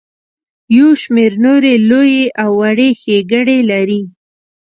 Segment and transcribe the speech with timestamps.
[0.77, 4.01] یو شمیر نورې لویې او وړې ښیګړې لري.